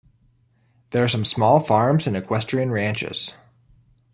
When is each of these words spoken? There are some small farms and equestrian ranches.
There 0.89 1.03
are 1.03 1.07
some 1.07 1.25
small 1.25 1.59
farms 1.59 2.07
and 2.07 2.17
equestrian 2.17 2.71
ranches. 2.71 3.37